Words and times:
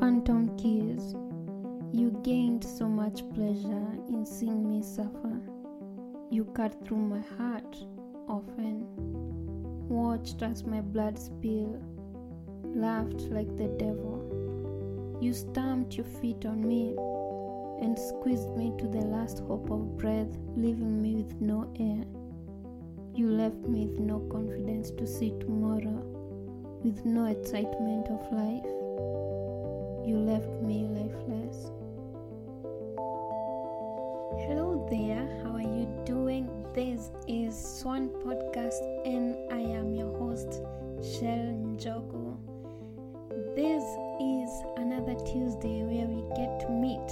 Phantom 0.00 0.48
Kiss, 0.56 1.14
you 1.92 2.10
gained 2.24 2.64
so 2.64 2.88
much 2.88 3.22
pleasure 3.32 3.88
in 4.08 4.26
seeing 4.26 4.68
me 4.68 4.82
suffer. 4.82 5.40
You 6.30 6.46
cut 6.46 6.84
through 6.84 6.98
my 6.98 7.20
heart 7.38 7.76
often, 8.28 8.86
watched 9.88 10.42
as 10.42 10.64
my 10.64 10.80
blood 10.80 11.18
spill, 11.18 11.80
laughed 12.64 13.20
like 13.30 13.56
the 13.56 13.68
devil. 13.78 15.18
You 15.20 15.32
stamped 15.32 15.96
your 15.96 16.06
feet 16.06 16.44
on 16.44 16.66
me 16.66 16.96
and 17.80 17.96
squeezed 17.96 18.50
me 18.56 18.72
to 18.78 18.88
the 18.88 19.06
last 19.06 19.38
hope 19.40 19.70
of 19.70 19.96
breath, 19.96 20.36
leaving 20.56 21.00
me 21.00 21.14
with 21.16 21.40
no 21.40 21.72
air. 21.78 22.04
You 23.14 23.30
left 23.30 23.68
me 23.68 23.86
with 23.86 24.00
no 24.00 24.18
confidence 24.30 24.90
to 24.90 25.06
see 25.06 25.32
tomorrow, 25.38 26.02
with 26.82 27.04
no 27.04 27.26
excitement 27.26 28.08
of 28.08 28.32
life. 28.32 28.83
You 30.06 30.18
left 30.18 30.60
me 30.60 30.82
lifeless. 30.82 31.70
Hello 34.44 34.86
there, 34.90 35.24
how 35.42 35.52
are 35.56 35.62
you 35.62 35.88
doing? 36.04 36.46
This 36.74 37.08
is 37.26 37.56
Swan 37.56 38.10
Podcast, 38.10 38.82
and 39.06 39.34
I 39.50 39.60
am 39.60 39.94
your 39.94 40.14
host, 40.18 40.60
Shell 41.00 41.56
Njogu. 41.72 42.36
This 43.56 43.82
is 44.20 44.50
another 44.76 45.14
Tuesday 45.24 45.80
where 45.84 46.06
we 46.06 46.20
get 46.36 46.60
to 46.60 46.68
meet. 46.68 47.10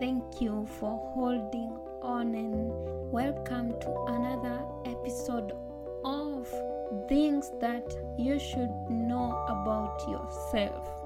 Thank 0.00 0.40
you 0.40 0.66
for 0.80 0.98
holding 1.14 1.78
on 2.02 2.34
and 2.34 2.72
welcome 3.12 3.78
to 3.78 4.04
another 4.08 4.64
episode 4.84 5.52
of 6.04 6.48
things 7.08 7.52
that 7.60 7.86
you 8.18 8.40
should 8.40 8.74
know 8.90 9.30
about 9.46 10.02
yourself. 10.08 11.05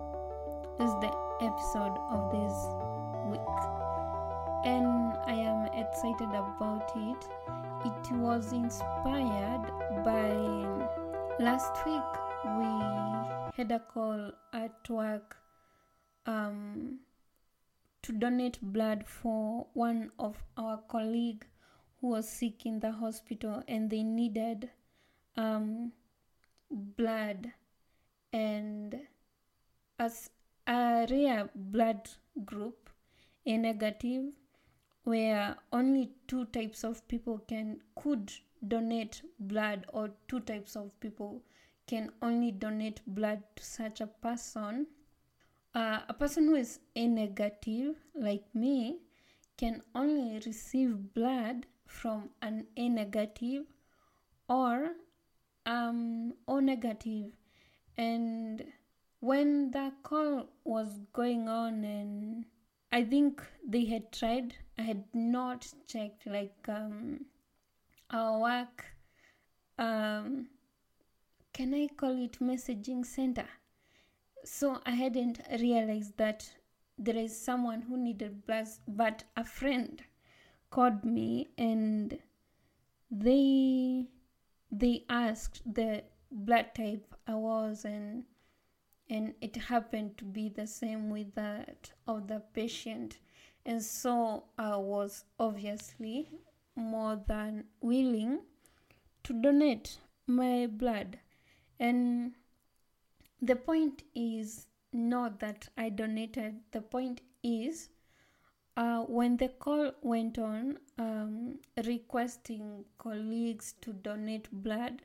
This 0.81 0.89
is 0.89 1.01
the 1.01 1.13
episode 1.43 1.99
of 2.09 2.31
this 2.33 2.55
week, 3.27 3.59
and 4.65 5.13
I 5.27 5.35
am 5.35 5.67
excited 5.75 6.31
about 6.31 6.91
it. 6.97 7.29
It 7.85 8.13
was 8.17 8.55
inspired 8.55 9.67
by 10.03 10.31
last 11.39 11.85
week 11.85 12.11
we 12.57 13.59
had 13.59 13.71
a 13.73 13.81
call 13.93 14.33
at 14.55 14.89
work 14.89 15.37
um, 16.25 17.01
to 18.01 18.13
donate 18.13 18.59
blood 18.63 19.05
for 19.07 19.67
one 19.75 20.11
of 20.19 20.43
our 20.57 20.79
colleague 20.89 21.45
who 22.01 22.07
was 22.07 22.27
sick 22.27 22.65
in 22.65 22.81
the 22.81 22.93
hospital 22.93 23.63
and 23.69 23.91
they 23.91 24.03
needed 24.03 24.71
um, 25.37 25.93
blood 26.71 27.53
and 28.33 28.99
as 29.99 30.31
a 30.75 31.07
rare 31.11 31.49
blood 31.55 32.09
group 32.45 32.91
a 33.47 33.57
negative 33.57 34.25
where 35.05 35.57
only 35.73 36.11
two 36.29 36.45
types 36.57 36.85
of 36.85 37.07
people 37.09 37.39
can 37.49 37.81
could 37.95 38.33
donate 38.67 39.23
blood 39.39 39.87
or 39.93 40.11
two 40.29 40.41
types 40.41 40.77
of 40.77 40.89
people 41.01 41.43
can 41.87 42.11
only 42.23 42.53
donate 42.53 43.01
blood 43.07 43.43
to 43.57 43.65
such 43.65 44.01
a 44.01 44.07
person. 44.07 44.87
Uh, 45.75 46.01
a 46.09 46.15
person 46.15 46.47
who 46.47 46.55
is 46.55 46.79
a 46.95 47.07
negative 47.07 47.97
like 48.15 48.45
me 48.55 48.99
can 49.57 49.83
only 49.95 50.41
receive 50.47 51.15
blood 51.15 51.67
from 51.87 52.31
an 52.43 52.67
a 52.77 52.89
negative 52.89 53.65
or 54.49 54.93
um 55.67 56.33
o 56.47 56.61
negative. 56.61 57.33
And 57.97 58.65
when 59.21 59.71
the 59.71 59.93
call 60.03 60.47
was 60.65 60.99
going 61.13 61.49
on 61.49 61.85
and 61.85 62.45
i 62.91 63.05
think 63.05 63.43
they 63.67 63.85
had 63.85 64.11
tried 64.13 64.55
i 64.79 64.83
had 64.83 65.05
not 65.13 65.67
checked 65.87 66.27
like 66.27 66.69
um 66.69 67.21
our 68.11 68.41
work 68.41 68.87
um 69.79 70.47
can 71.53 71.75
i 71.75 71.87
call 71.97 72.25
it 72.25 72.39
messaging 72.41 73.05
center? 73.05 73.47
So 74.45 74.81
i 74.87 74.93
hadn't 74.93 75.41
realized 75.61 76.17
that 76.17 76.51
there 76.97 77.17
is 77.17 77.39
someone 77.39 77.83
who 77.83 77.99
needed 77.99 78.47
blood 78.47 78.69
but 78.89 79.25
a 79.37 79.45
friend 79.45 80.03
called 80.71 81.05
me 81.05 81.49
and 81.59 82.19
they 83.11 84.07
they 84.71 85.05
asked 85.11 85.63
the 85.75 86.03
blood 86.31 86.75
type 86.75 87.15
i 87.27 87.35
was 87.35 87.85
and 87.85 88.25
and 89.11 89.35
it 89.41 89.57
happened 89.57 90.17
to 90.17 90.25
be 90.25 90.49
the 90.49 90.67
same 90.67 91.11
with 91.11 91.35
that 91.35 91.91
of 92.07 92.29
the 92.29 92.41
patient. 92.55 93.19
And 93.67 93.83
so 93.83 94.45
i 94.57 94.77
was 94.77 95.25
obviously 95.39 96.29
more 96.77 97.21
than 97.27 97.65
willing 97.81 98.39
to 99.25 99.33
donate 99.33 99.99
my 100.27 100.67
blood. 100.67 101.19
And 101.79 102.35
the 103.43 103.57
point 103.57 104.05
is 104.15 104.69
not 104.93 105.41
that 105.41 105.69
i 105.77 105.89
donated. 105.89 106.61
The 106.71 106.81
point 106.81 107.21
is 107.43 107.89
uh, 108.77 109.01
when 109.01 109.37
the 109.37 109.49
call 109.49 109.93
went 110.03 110.39
on 110.39 110.79
um, 110.99 111.59
requesting 111.85 112.85
colleagues 112.99 113.75
to 113.81 113.93
donate 113.93 114.49
blood 114.53 115.03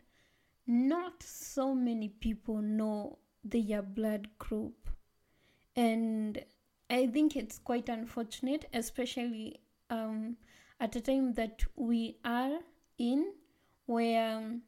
not 0.67 1.21
so 1.21 1.75
many 1.75 2.09
people 2.09 2.61
know 2.61 3.17
their 3.45 3.81
blood 3.81 4.27
group. 4.39 4.89
And 5.75 6.43
i 6.89 7.07
think 7.07 7.35
it's 7.35 7.57
quite 7.57 7.89
unfortunate 7.89 8.65
especially 8.73 9.59
um, 9.89 10.37
at 10.79 10.95
a 10.95 11.01
time 11.01 11.33
that 11.33 11.63
we 11.75 12.17
are 12.23 12.59
in 12.97 13.33
where 13.87 14.37
um, 14.37 14.61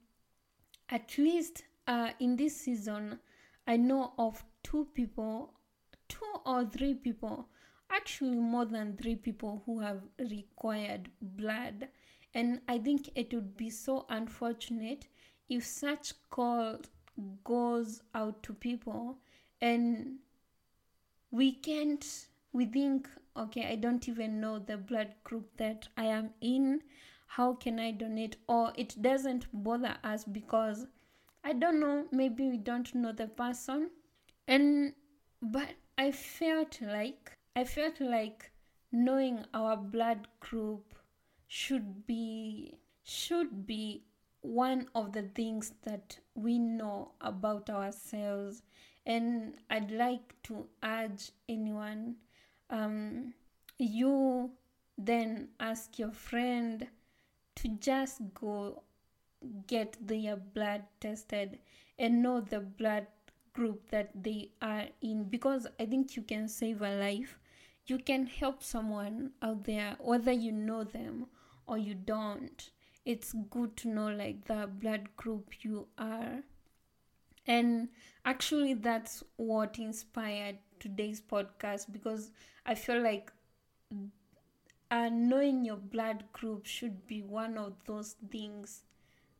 at 0.90 1.18
least 1.18 1.64
uh, 1.88 2.10
in 2.20 2.36
this 2.36 2.56
season 2.56 3.20
i 3.68 3.78
know 3.78 4.14
of 4.18 4.44
two 4.64 4.88
people 4.94 5.54
two 6.10 6.26
or 6.46 6.66
three 6.66 6.94
people 6.94 7.48
actually 7.90 8.36
more 8.38 8.66
than 8.66 8.98
three 8.98 9.16
people 9.16 9.64
who 9.66 9.80
have 9.80 10.02
required 10.20 11.10
blood. 11.22 11.88
And 12.34 12.60
i 12.68 12.78
think 12.78 13.10
it 13.16 13.34
would 13.34 13.56
be 13.56 13.70
so 13.70 14.06
unfortunate 14.10 15.08
if 15.50 15.66
such 15.66 16.14
call 16.30 16.80
goes 17.44 18.02
out 18.14 18.42
to 18.44 18.54
people 18.54 19.18
and 19.62 20.18
we 21.32 21.52
can't 21.52 22.28
we 22.54 22.66
think 22.66 23.10
okay 23.36 23.68
i 23.72 23.76
don't 23.76 24.08
even 24.08 24.40
know 24.40 24.60
the 24.60 24.78
blood 24.78 25.14
group 25.24 25.50
that 25.58 25.88
i 25.98 26.04
am 26.04 26.30
in. 26.42 26.82
How 27.30 27.54
can 27.54 27.78
i 27.80 27.92
donate? 27.92 28.38
Or 28.48 28.72
it 28.78 28.96
doesn't 29.02 29.48
bother 29.52 29.96
us 30.04 30.24
because 30.24 30.86
i 31.44 31.54
don't 31.54 31.80
know 31.80 32.06
maybe 32.12 32.50
we 32.50 32.58
don't 32.58 32.94
know 32.96 33.12
the 33.12 33.28
person. 33.28 33.90
And 34.48 34.94
but 35.42 35.70
i 35.98 36.12
felt 36.12 36.80
like 36.82 37.32
i 37.56 37.64
felt 37.64 38.00
like 38.00 38.52
knowing 38.92 39.46
our 39.54 39.76
blood 39.76 40.28
group 40.40 40.96
should 41.48 42.08
be 42.08 42.78
should 43.04 43.68
be 43.68 44.04
one 44.48 44.88
of 44.96 45.12
the 45.14 45.24
things 45.24 45.74
that 45.84 46.18
we 46.36 46.58
know 46.58 47.12
about 47.22 47.70
ourselves. 47.70 48.62
And 49.06 49.54
i'd 49.70 49.92
like 49.92 50.36
to 50.44 50.68
urge 50.84 51.32
anyone 51.48 52.16
um, 52.70 53.34
you 53.78 54.52
then 54.98 55.50
ask 55.60 55.98
your 56.00 56.12
friend 56.12 56.88
to 57.56 57.68
just 57.80 58.22
go 58.34 58.84
get 59.68 59.96
their 60.06 60.36
blood 60.36 60.84
tested 61.00 61.60
and 62.00 62.22
know 62.22 62.42
the 62.42 62.60
blood 62.60 63.08
group 63.54 63.90
that 63.90 64.12
they 64.24 64.50
are 64.62 64.86
in. 65.02 65.24
Because 65.26 65.68
i 65.80 65.86
think 65.86 66.16
you 66.16 66.22
can 66.24 66.48
save 66.48 66.82
a 66.82 66.96
life. 66.98 67.40
You 67.86 67.98
can 68.00 68.26
help 68.26 68.64
someone 68.64 69.32
out 69.42 69.64
there 69.64 69.96
whether 70.00 70.32
you 70.32 70.52
know 70.52 70.84
them 70.84 71.28
or 71.68 71.78
you 71.78 71.94
don't 71.96 72.70
it's 73.08 73.34
good 73.50 73.76
to 73.78 73.88
know 73.88 74.08
like 74.10 74.46
the 74.46 74.70
blood 74.82 75.08
group 75.16 75.54
you 75.62 75.88
are. 75.98 76.44
And 77.48 77.88
actually 78.26 78.74
that's 78.74 79.24
what 79.38 79.80
inspired 79.80 80.58
today's 80.80 81.22
podcast 81.22 81.92
because 81.92 82.30
i 82.68 82.76
feel 82.76 83.02
like 83.02 83.32
uh, 84.92 85.10
knowing 85.12 85.64
your 85.66 85.78
blood 85.78 86.24
group 86.34 86.66
should 86.66 87.08
be 87.08 87.22
one 87.22 87.58
of 87.58 87.74
those 87.86 88.16
things 88.32 88.84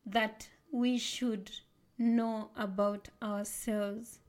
that 0.06 0.48
we 0.72 0.98
should 0.98 1.52
know 1.98 2.50
about 2.56 3.08
ourselves. 3.22 4.20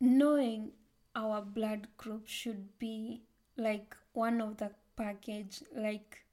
Knowing 0.00 0.70
our 1.16 1.42
blood 1.42 1.88
group 1.96 2.26
should 2.26 2.78
be 2.78 3.22
like 3.56 3.96
one 4.12 4.40
of 4.40 4.56
the 4.58 4.70
package 4.96 5.62
like 5.76 6.24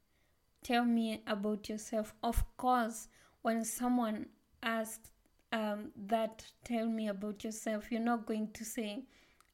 tell 0.65 0.83
me 0.83 1.21
about 1.27 1.69
yourself 1.69 2.13
of 2.23 2.43
course 2.57 3.07
when 3.43 3.63
someone 3.63 4.25
asks 4.63 5.11
um, 5.51 5.91
that 5.95 6.43
tell 6.63 6.87
me 6.87 7.07
about 7.07 7.43
yourself 7.43 7.91
you're 7.91 8.01
not 8.01 8.25
going 8.25 8.49
to 8.51 8.65
say 8.65 9.03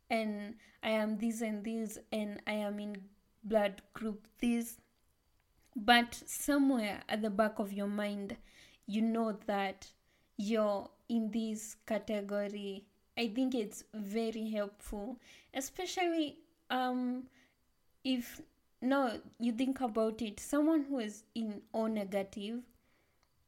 and 0.10 0.56
I 0.84 0.90
am 0.90 1.18
this 1.18 1.42
and 1.42 1.64
this 1.64 1.98
and 2.12 2.42
I 2.46 2.54
am 2.54 2.80
in 2.80 2.98
blood 3.44 3.82
group 3.94 4.28
this. 4.40 4.78
But 5.76 6.22
somewhere 6.26 7.02
at 7.08 7.22
the 7.22 7.30
back 7.30 7.60
of 7.60 7.72
your 7.72 7.88
mind, 7.88 8.36
you 8.86 9.02
know 9.02 9.38
that 9.46 9.88
you're 10.38 10.90
in 11.08 11.32
this 11.32 11.78
category. 11.88 12.84
I 13.18 13.30
think 13.30 13.56
it's 13.56 13.84
very 13.94 14.50
helpful, 14.50 15.18
especially 15.54 16.40
um, 16.70 17.24
if 18.04 18.42
now 18.82 19.14
you 19.40 19.52
think 19.52 19.82
about 19.82 20.22
it, 20.22 20.40
someone 20.40 20.86
who 20.90 21.00
is 21.00 21.24
in 21.36 21.62
O 21.74 21.88
negative, 21.88 22.62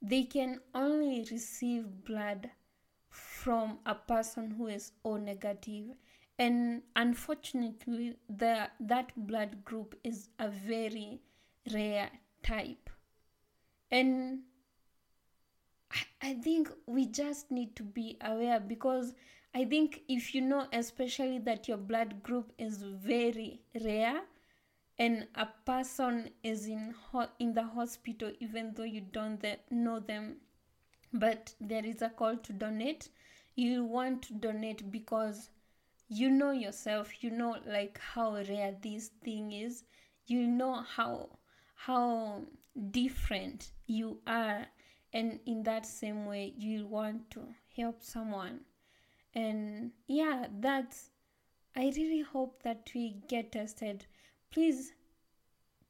they 0.01 0.23
can 0.23 0.59
only 0.75 1.25
receive 1.31 2.03
blood 2.05 2.51
from 3.09 3.79
a 3.85 3.95
person 3.95 4.51
who 4.51 4.67
is 4.67 4.91
O 5.03 5.17
negative. 5.17 5.95
And 6.37 6.81
unfortunately 6.95 8.17
the 8.29 8.69
that 8.79 9.11
blood 9.15 9.63
group 9.65 9.95
is 10.03 10.29
a 10.39 10.49
very 10.49 11.21
rare 11.71 12.09
type. 12.43 12.89
And 13.91 14.41
I, 15.91 16.29
I 16.29 16.33
think 16.33 16.69
we 16.85 17.05
just 17.05 17.51
need 17.51 17.75
to 17.75 17.83
be 17.83 18.17
aware 18.21 18.59
because 18.59 19.13
i 19.53 19.63
think 19.63 20.01
if 20.07 20.33
you 20.33 20.41
know 20.41 20.65
especially 20.73 21.37
that 21.37 21.67
your 21.67 21.77
blood 21.77 22.23
group 22.23 22.51
is 22.57 22.81
very 22.81 23.61
rare 23.83 24.21
and 24.97 25.27
a 25.35 25.45
person 25.65 26.31
is 26.43 26.67
in 26.67 26.91
ho- 27.11 27.29
in 27.39 27.53
the 27.53 27.63
hospital 27.63 28.31
even 28.39 28.73
though 28.73 28.83
you 28.83 29.01
don't 29.01 29.43
know 29.71 29.99
them. 29.99 30.37
But 31.13 31.55
there 31.61 31.85
is 31.85 32.01
a 32.01 32.09
call 32.09 32.37
to 32.37 32.53
donate. 32.53 33.09
You 33.55 33.83
want 33.85 34.23
to 34.23 34.33
donate 34.33 34.91
because 34.91 35.49
you 36.07 36.29
know 36.29 36.51
yourself 36.51 37.23
you 37.23 37.31
know 37.31 37.57
like 37.65 37.99
how 37.99 38.35
rare 38.35 38.75
this 38.81 39.09
thing 39.23 39.51
is. 39.51 39.83
You 40.25 40.47
know 40.47 40.81
how 40.81 41.39
how 41.75 42.43
different 42.91 43.71
you 43.87 44.21
are. 44.27 44.67
And 45.13 45.39
in 45.45 45.63
that 45.63 45.85
same 45.85 46.25
way 46.25 46.53
you 46.57 46.85
want 46.87 47.29
to 47.31 47.53
help 47.75 48.03
someone. 48.03 48.61
And 49.35 49.91
yeah 50.07 50.47
that's 50.59 51.09
i 51.75 51.91
really 51.95 52.21
hope 52.21 52.63
that 52.63 52.89
we 52.95 53.21
get 53.27 53.51
tested 53.51 54.05
please 54.53 54.93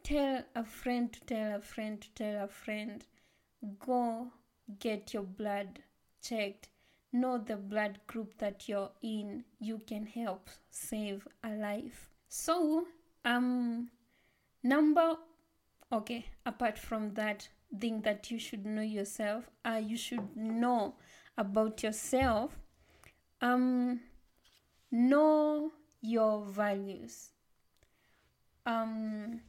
tell 0.04 0.44
a 0.56 0.64
friend 0.64 1.14
to 1.14 1.20
tell 1.22 1.58
a 1.58 1.62
friend 1.62 2.02
to 2.02 2.10
tell 2.16 2.44
a 2.44 2.48
friend 2.48 3.06
go 3.80 4.28
get 4.80 5.14
your 5.14 5.24
blood 5.24 5.80
checked 6.22 6.70
know 7.14 7.38
the 7.38 7.56
blood 7.56 8.00
group 8.08 8.38
that 8.40 8.68
you're 8.68 8.90
in, 9.02 9.46
you 9.60 9.80
can 9.88 10.06
help 10.06 10.50
save 10.72 11.28
a 11.44 11.52
life. 11.52 12.10
So, 12.28 12.88
um, 13.24 13.90
number, 14.64 15.16
okay, 15.92 16.26
apart 16.46 16.78
from 16.80 17.14
that 17.14 17.48
thing 17.80 18.02
that 18.02 18.32
you 18.32 18.40
should 18.40 18.66
know 18.66 18.82
yourself, 18.82 19.50
uh, 19.64 19.80
you 19.82 19.96
should 19.96 20.36
know 20.36 20.96
about 21.38 21.84
yourself, 21.84 22.58
um, 23.42 24.00
know 24.92 25.72
your 26.02 26.44
values. 26.44 27.30
Um, 28.66 29.42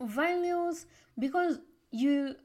values, 0.00 0.86
because 1.18 1.60
you, 1.90 2.36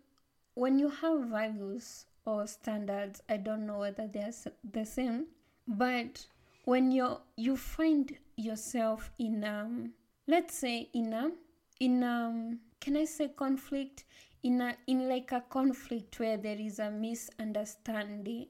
when 0.54 0.80
you 0.80 0.90
have 0.90 1.22
values, 1.26 2.06
or 2.26 2.46
standards 2.46 3.22
i 3.30 3.38
don't 3.38 3.66
know 3.66 3.80
whether 3.80 4.08
they're 4.08 4.34
the 4.72 4.86
same 4.86 5.26
but 5.68 6.26
when 6.66 6.92
you 6.92 7.18
you 7.36 7.58
find 7.58 8.16
yourself 8.36 9.12
in 9.18 9.44
um 9.44 9.92
let's 10.28 10.56
say 10.56 10.90
in 10.94 11.14
a 11.14 11.32
in 11.80 12.04
um 12.04 12.60
can 12.80 12.98
i 12.98 13.06
say 13.06 13.28
conflict? 13.30 14.06
In 14.44 14.60
a 14.60 14.76
in 14.88 15.08
like 15.08 15.32
a 15.34 15.42
conflict 15.42 16.20
where 16.20 16.36
there 16.36 16.58
is 16.60 16.80
a 16.80 16.90
misunderstanding 16.90 18.48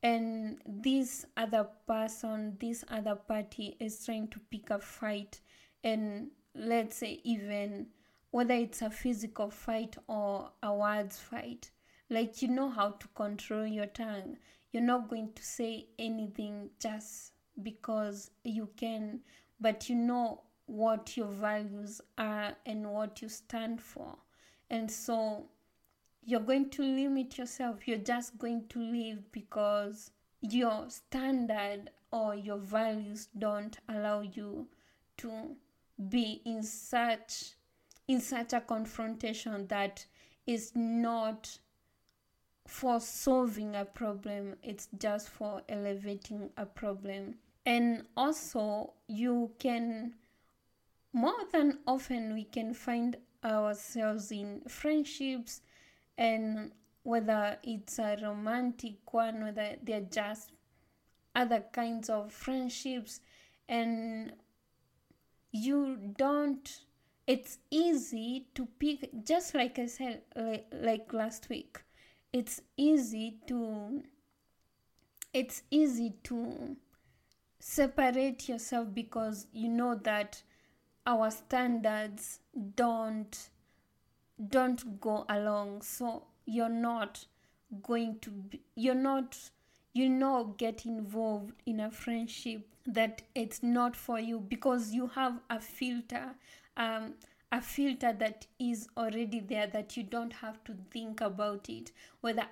and 0.00 0.58
this 0.64 1.26
other 1.36 1.66
person 1.84 2.56
this 2.60 2.84
other 2.88 3.16
party 3.16 3.76
is 3.80 4.04
trying 4.04 4.28
to 4.28 4.38
pick 4.52 4.70
a 4.70 4.78
fight 4.78 5.40
and 5.82 6.30
let's 6.56 6.96
say 6.96 7.20
even 7.24 7.86
whether 8.30 8.54
it's 8.54 8.82
a 8.82 8.90
physical 8.90 9.50
fight 9.50 9.96
or 10.08 10.50
a 10.62 10.74
words 10.74 11.18
fight 11.18 11.70
like 12.08 12.40
you 12.40 12.48
know 12.48 12.70
how 12.70 12.90
to 12.90 13.08
control 13.08 13.66
your 13.66 13.86
tongue. 13.86 14.36
You're 14.70 14.82
not 14.82 15.08
going 15.08 15.32
to 15.34 15.42
say 15.42 15.86
anything 15.98 16.70
just 16.80 17.32
because 17.62 18.30
you 18.44 18.68
can, 18.76 19.20
but 19.60 19.88
you 19.88 19.96
know 19.96 20.42
what 20.66 21.16
your 21.16 21.28
values 21.28 22.00
are 22.18 22.54
and 22.64 22.92
what 22.92 23.22
you 23.22 23.28
stand 23.28 23.80
for. 23.80 24.16
And 24.70 24.90
so 24.90 25.46
you're 26.24 26.40
going 26.40 26.70
to 26.70 26.82
limit 26.82 27.38
yourself. 27.38 27.88
You're 27.88 27.98
just 27.98 28.38
going 28.38 28.66
to 28.68 28.78
live 28.80 29.32
because 29.32 30.10
your 30.40 30.86
standard 30.88 31.90
or 32.12 32.34
your 32.34 32.58
values 32.58 33.28
don't 33.36 33.78
allow 33.88 34.20
you 34.20 34.68
to 35.18 35.56
be 36.08 36.42
in 36.44 36.62
such 36.62 37.54
in 38.08 38.20
such 38.20 38.52
a 38.52 38.60
confrontation 38.60 39.66
that 39.66 40.06
is 40.46 40.72
not 40.74 41.58
for 42.66 43.00
solving 43.00 43.74
a 43.76 43.84
problem, 43.84 44.56
it's 44.62 44.88
just 44.98 45.28
for 45.28 45.62
elevating 45.68 46.50
a 46.56 46.66
problem. 46.66 47.36
And 47.64 48.04
also, 48.16 48.92
you 49.08 49.52
can, 49.58 50.14
more 51.12 51.46
than 51.52 51.78
often, 51.86 52.34
we 52.34 52.44
can 52.44 52.74
find 52.74 53.16
ourselves 53.44 54.30
in 54.30 54.62
friendships 54.68 55.62
and 56.18 56.72
whether 57.02 57.58
it's 57.62 57.98
a 57.98 58.18
romantic 58.22 59.12
one, 59.12 59.44
whether 59.44 59.76
they're 59.82 60.00
just 60.00 60.52
other 61.34 61.64
kinds 61.72 62.08
of 62.08 62.32
friendships, 62.32 63.20
and 63.68 64.32
you 65.52 65.96
don't 66.18 66.80
it's 67.26 67.58
easy 67.70 68.46
to 68.54 68.66
pick 68.78 69.08
just 69.24 69.54
like 69.54 69.78
i 69.78 69.86
said 69.86 70.22
like, 70.36 70.66
like 70.72 71.12
last 71.12 71.48
week 71.48 71.82
it's 72.32 72.60
easy 72.76 73.38
to 73.46 74.02
it's 75.32 75.62
easy 75.70 76.14
to 76.22 76.76
separate 77.58 78.48
yourself 78.48 78.88
because 78.94 79.46
you 79.52 79.68
know 79.68 79.94
that 79.94 80.42
our 81.06 81.30
standards 81.30 82.40
don't 82.74 83.50
don't 84.48 85.00
go 85.00 85.24
along. 85.28 85.82
So 85.82 86.24
you're 86.44 86.68
not 86.68 87.26
going 87.82 88.18
to 88.20 88.30
be, 88.30 88.62
you're 88.74 88.94
not 88.94 89.38
you 89.96 90.08
know 90.08 90.54
get 90.58 90.84
involved 90.84 91.52
in 91.64 91.80
a 91.80 91.90
friendship 91.90 92.66
that 92.86 93.22
it's 93.34 93.62
not 93.62 93.96
for 93.96 94.20
you 94.20 94.38
because 94.38 94.92
you 94.92 95.06
have 95.08 95.40
a 95.50 95.58
filter 95.60 96.34
um 96.76 97.14
a 97.52 97.60
filter 97.60 98.12
that 98.12 98.46
is 98.58 98.88
already 98.96 99.40
there 99.40 99.66
that 99.68 99.96
you 99.96 100.02
don't 100.02 100.32
have 100.32 100.62
to 100.64 100.74
think 100.90 101.20
about 101.20 101.68
it. 101.68 101.92
Whether 102.20 102.46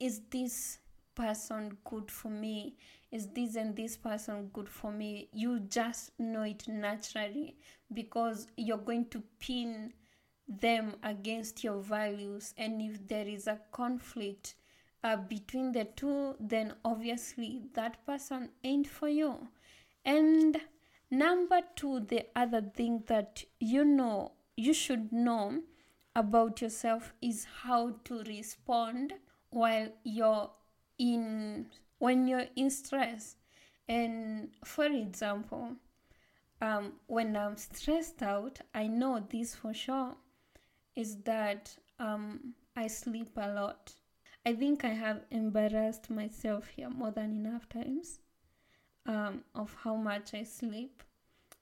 is 0.00 0.20
this 0.30 0.78
person 1.14 1.76
good 1.84 2.10
for 2.10 2.28
me? 2.28 2.76
Is 3.12 3.28
this 3.28 3.54
and 3.54 3.76
this 3.76 3.96
person 3.96 4.50
good 4.52 4.68
for 4.68 4.90
me? 4.90 5.28
You 5.32 5.60
just 5.60 6.10
know 6.18 6.42
it 6.42 6.66
naturally 6.66 7.56
because 7.92 8.48
you're 8.56 8.78
going 8.78 9.06
to 9.10 9.22
pin 9.38 9.92
them 10.48 10.96
against 11.02 11.62
your 11.62 11.80
values. 11.80 12.52
And 12.58 12.82
if 12.82 13.06
there 13.06 13.28
is 13.28 13.46
a 13.46 13.60
conflict 13.70 14.54
uh, 15.04 15.16
between 15.16 15.72
the 15.72 15.84
two 15.84 16.34
then 16.38 16.74
obviously 16.84 17.62
that 17.74 18.04
person 18.06 18.50
ain't 18.64 18.86
for 18.86 19.08
you 19.08 19.48
and 20.04 20.60
Number 21.12 21.60
two, 21.76 22.00
the 22.00 22.24
other 22.34 22.62
thing 22.62 23.02
that 23.06 23.44
you 23.60 23.84
know, 23.84 24.32
you 24.56 24.72
should 24.72 25.12
know 25.12 25.60
about 26.16 26.62
yourself 26.62 27.12
is 27.20 27.46
how 27.64 27.96
to 28.04 28.22
respond 28.22 29.12
while 29.50 29.90
you're 30.04 30.50
in 30.98 31.66
when 31.98 32.26
you're 32.26 32.46
in 32.56 32.70
stress. 32.70 33.36
And 33.86 34.52
for 34.64 34.86
example, 34.86 35.72
um, 36.62 36.94
when 37.08 37.36
I'm 37.36 37.58
stressed 37.58 38.22
out, 38.22 38.60
I 38.74 38.86
know 38.86 39.22
this 39.28 39.54
for 39.54 39.74
sure 39.74 40.14
is 40.96 41.16
that 41.24 41.76
um, 41.98 42.54
I 42.74 42.86
sleep 42.86 43.36
a 43.36 43.52
lot. 43.52 43.92
I 44.44 44.54
think 44.54 44.84
I 44.84 44.94
have 44.94 45.24
embarrassed 45.30 46.10
myself 46.10 46.68
here 46.68 46.90
more 46.90 47.12
than 47.12 47.30
enough 47.30 47.68
times 47.68 48.18
um, 49.06 49.44
of 49.54 49.76
how 49.84 49.94
much 49.94 50.34
I 50.34 50.42
sleep. 50.42 51.02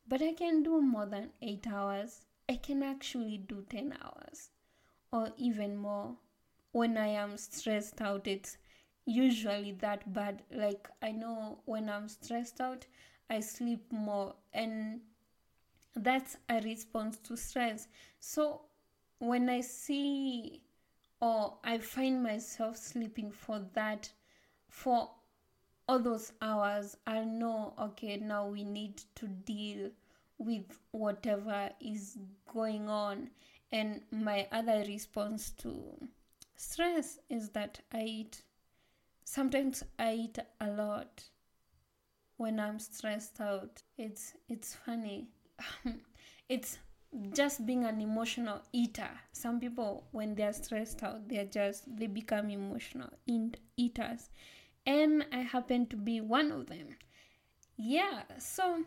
But 0.08 0.22
I 0.22 0.32
can 0.32 0.62
do 0.62 0.80
more 0.80 1.06
than 1.06 1.30
8 1.42 1.66
hours. 1.68 2.22
I 2.48 2.56
can 2.56 2.82
actually 2.82 3.38
do 3.38 3.64
10 3.68 3.96
hours 4.02 4.50
or 5.12 5.30
even 5.36 5.76
more. 5.76 6.16
When 6.72 6.96
I 6.96 7.08
am 7.08 7.36
stressed 7.36 8.00
out, 8.00 8.26
it's 8.26 8.56
usually 9.04 9.72
that 9.80 10.12
bad. 10.12 10.42
Like, 10.50 10.88
I 11.02 11.12
know 11.12 11.58
when 11.66 11.88
I'm 11.88 12.08
stressed 12.08 12.60
out, 12.60 12.86
I 13.28 13.40
sleep 13.40 13.92
more. 13.92 14.34
And 14.54 15.00
that's 15.94 16.36
a 16.48 16.60
response 16.62 17.18
to 17.24 17.36
stress. 17.36 17.88
So 18.20 18.62
when 19.18 19.48
I 19.48 19.60
see 19.60 20.62
or 21.20 21.58
I 21.62 21.78
find 21.78 22.22
myself 22.22 22.76
sleeping 22.76 23.30
for 23.30 23.60
that, 23.74 24.10
for 24.68 25.10
all 25.88 25.98
those 25.98 26.32
hours, 26.40 26.96
I 27.06 27.24
know, 27.24 27.74
okay, 27.78 28.16
now 28.16 28.48
we 28.48 28.64
need 28.64 29.02
to 29.16 29.26
deal 29.26 29.90
with 30.38 30.78
whatever 30.92 31.70
is 31.80 32.16
going 32.52 32.88
on. 32.88 33.30
And 33.72 34.02
my 34.10 34.48
other 34.50 34.84
response 34.86 35.50
to 35.58 36.08
stress 36.56 37.18
is 37.28 37.50
that 37.50 37.80
I 37.92 38.02
eat. 38.02 38.42
Sometimes 39.24 39.84
I 39.98 40.14
eat 40.14 40.38
a 40.60 40.70
lot 40.70 41.24
when 42.36 42.58
I'm 42.58 42.78
stressed 42.78 43.40
out. 43.40 43.82
It's 43.98 44.32
it's 44.48 44.74
funny. 44.74 45.28
it's 46.48 46.78
just 47.32 47.66
being 47.66 47.84
an 47.84 48.00
emotional 48.00 48.62
eater. 48.72 49.10
Some 49.32 49.60
people 49.60 50.06
when 50.12 50.34
they're 50.34 50.52
stressed 50.52 51.02
out, 51.02 51.28
they're 51.28 51.44
just 51.44 51.84
they 51.96 52.06
become 52.06 52.50
emotional 52.50 53.10
eaters. 53.76 54.30
And 54.86 55.26
I 55.32 55.38
happen 55.38 55.86
to 55.86 55.96
be 55.96 56.20
one 56.20 56.52
of 56.52 56.66
them. 56.66 56.96
Yeah, 57.76 58.22
so 58.38 58.84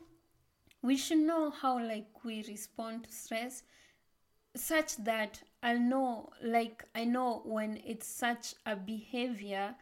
we 0.82 0.98
should 0.98 1.20
know 1.20 1.50
how 1.50 1.80
like 1.84 2.24
we 2.24 2.44
respond 2.48 3.06
to 3.06 3.12
stress 3.12 3.64
such 4.56 4.98
that 4.98 5.42
I'll 5.64 5.80
know 5.80 6.30
like 6.44 6.84
I 6.94 7.06
know 7.06 7.42
when 7.46 7.82
it's 7.86 8.08
such 8.08 8.54
a 8.66 8.76
behavior 8.76 9.76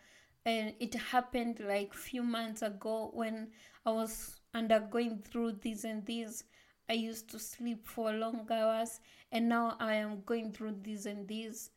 and 0.46 0.74
it 0.80 0.94
happened 0.96 1.60
like 1.60 1.94
few 1.94 2.24
months 2.24 2.62
ago 2.62 3.12
when 3.14 3.50
I 3.86 3.92
was 3.92 4.40
undergoing 4.54 5.24
through 5.30 5.54
this 5.64 5.84
and 5.84 6.06
this 6.06 6.44
I 6.92 6.96
used 6.96 7.30
to 7.30 7.40
sleep 7.40 7.88
for 7.88 8.12
long 8.12 8.46
hours 8.52 9.00
and 9.32 9.48
now 9.48 9.78
I 9.80 9.94
am 9.94 10.24
going 10.26 10.52
through 10.52 10.76
this 10.84 11.06
and 11.06 11.26
this. 11.26 11.70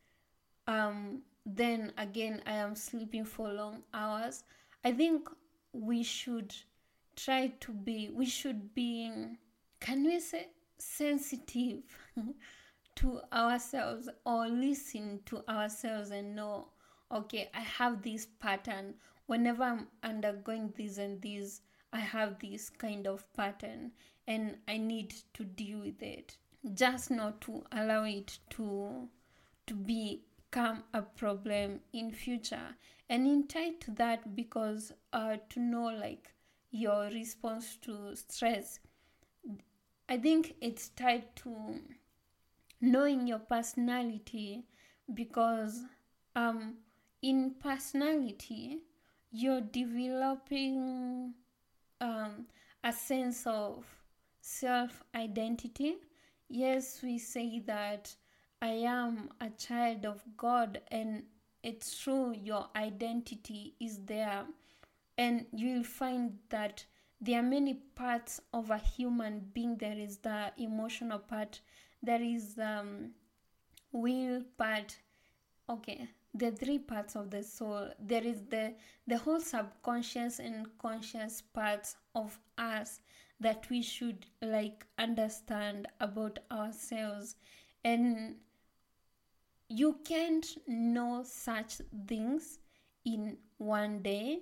Um 0.67 1.23
then 1.47 1.93
again 1.97 2.43
I 2.47 2.55
am 2.55 2.75
sleeping 2.75 3.25
for 3.25 3.49
long 3.49 3.85
hours. 3.95 4.43
I 4.85 4.91
think 4.91 5.29
we 5.73 6.03
should 6.03 6.53
try 7.15 7.53
to 7.61 7.73
be 7.73 8.11
we 8.13 8.27
should 8.27 8.75
be 8.75 9.13
can 9.79 10.03
we 10.03 10.19
say 10.19 10.49
sensitive 10.79 11.85
to 12.97 13.21
ourselves 13.33 14.09
or 14.27 14.49
listen 14.49 15.21
to 15.27 15.49
ourselves 15.49 16.11
and 16.11 16.35
know 16.35 16.67
okay 17.13 17.51
i 17.55 17.61
have 17.61 18.03
this 18.03 18.27
pattern. 18.41 18.95
Whenever 19.27 19.63
i'm 19.63 19.87
undergoing 20.03 20.75
this 20.77 20.99
and 20.99 21.23
this 21.23 21.61
i 21.95 21.99
have 22.01 22.39
this 22.41 22.69
kind 22.69 23.07
of 23.07 23.25
pattern 23.33 23.91
and 24.27 24.57
i 24.69 24.77
need 24.77 25.15
to 25.33 25.45
deal 25.45 25.79
with 25.79 26.03
it 26.03 26.37
just 26.75 27.11
not 27.11 27.41
to 27.41 27.65
allow 27.73 28.05
it 28.05 28.39
to 28.51 29.09
to 29.67 29.75
become 29.75 30.83
a 30.93 31.03
problem 31.03 31.81
in 31.93 32.11
future 32.11 32.77
and 33.09 33.27
in 33.27 33.47
tied 33.47 33.81
to 33.81 33.91
that 33.93 34.35
because 34.35 34.93
uh, 35.13 35.37
to 35.49 35.61
know 35.61 35.85
like 35.85 36.35
your 36.71 37.05
response 37.05 37.77
to 37.83 38.17
stress. 38.17 38.81
I 40.09 40.19
think 40.19 40.57
it's 40.61 40.89
tied 40.89 41.37
to 41.37 41.81
knowing 42.81 43.27
your 43.27 43.39
personality 43.39 44.65
because 45.13 45.83
um, 46.35 46.75
in 47.23 47.55
personality 47.63 48.79
you're 49.31 49.61
developing 49.61 51.35
um, 52.05 52.47
a 52.83 52.93
sense 52.93 53.47
of 53.47 53.85
self 54.41 55.03
identity. 55.15 55.97
Yes, 56.49 57.01
we 57.03 57.19
say 57.19 57.61
that 57.67 58.15
I 58.61 58.85
am 58.87 59.31
a 59.41 59.51
child 59.51 60.05
of 60.05 60.23
God, 60.37 60.81
and 60.89 61.25
it's 61.63 61.99
true, 61.99 62.35
your 62.35 62.69
identity 62.77 63.75
is 63.81 63.99
there. 64.05 64.45
And 65.17 65.47
you'll 65.53 65.85
find 65.85 66.39
that 66.51 66.85
there 67.21 67.41
are 67.41 67.43
many 67.43 67.75
parts 67.95 68.41
of 68.53 68.71
a 68.71 68.79
human 68.79 69.51
being. 69.55 69.77
There 69.77 69.99
is 69.99 70.19
the 70.19 70.53
emotional 70.59 71.21
part 71.21 71.61
there 72.05 72.23
is 72.23 72.59
um 72.59 73.11
will 73.93 74.43
part. 74.59 74.97
Okay 75.69 76.09
the 76.35 76.51
three 76.51 76.79
parts 76.79 77.15
of 77.15 77.31
the 77.31 77.43
soul. 77.43 77.89
There 77.99 78.25
is 78.25 78.43
the 78.51 78.75
the 79.07 79.19
whole 79.19 79.41
subconscious 79.41 80.39
and 80.39 80.67
conscious 80.79 81.41
parts 81.41 81.97
of 82.15 82.39
us 82.59 83.01
that 83.41 83.69
we 83.71 83.83
should 83.83 84.27
like 84.43 84.87
understand 84.99 85.89
about 86.01 86.39
ourselves. 86.51 87.37
And 87.85 88.37
you 89.69 89.99
can't 90.05 90.47
know 90.67 91.23
such 91.25 91.81
things 92.07 92.59
in 93.05 93.37
one 93.59 94.01
day 94.03 94.41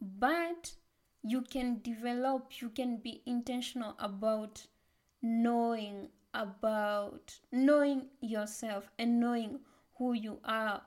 but 0.00 0.72
you 1.22 1.42
can 1.42 1.80
develop 1.82 2.60
you 2.60 2.68
can 2.70 2.96
be 2.98 3.22
intentional 3.26 3.94
about 3.98 4.64
knowing 5.22 6.08
about 6.34 7.38
knowing 7.50 8.06
yourself 8.20 8.90
and 8.98 9.18
knowing 9.18 9.58
who 9.98 10.12
you 10.12 10.38
are 10.44 10.82